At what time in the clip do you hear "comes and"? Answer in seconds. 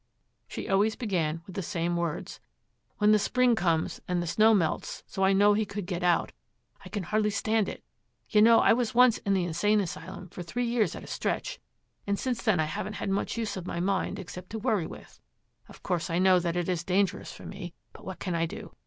3.53-4.19